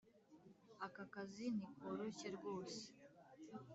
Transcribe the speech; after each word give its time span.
Aka 0.85 1.03
kazi 1.13 1.45
ntikoroshye 1.55 2.27
rwose 2.37 2.81